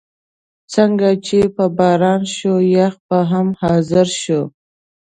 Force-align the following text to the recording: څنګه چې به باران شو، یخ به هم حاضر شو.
څنګه 0.73 1.09
چې 1.25 1.39
به 1.55 1.65
باران 1.77 2.21
شو، 2.35 2.53
یخ 2.75 2.93
به 3.07 3.19
هم 3.31 3.47
حاضر 3.61 4.07
شو. 4.21 4.41